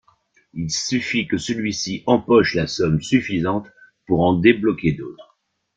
Il 0.55 0.71
suffit 0.71 1.27
que 1.27 1.37
celui-ci 1.37 2.01
empoche 2.07 2.55
la 2.55 2.65
somme 2.65 3.03
suffisante 3.03 3.67
pour 4.07 4.21
en 4.21 4.33
débloquer 4.33 4.93
d'autres. 4.93 5.37